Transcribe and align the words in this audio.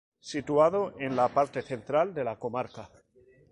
Situado 0.29 0.95
en 0.97 1.15
la 1.15 1.27
parte 1.27 1.61
central 1.61 2.15
de 2.15 2.23
la 2.23 2.39
comarca. 2.39 2.89